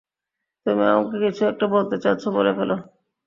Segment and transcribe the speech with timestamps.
[0.65, 2.71] তুমি আমাকে কিছু একটা বলতে চাচ্ছ, বলে ফেল।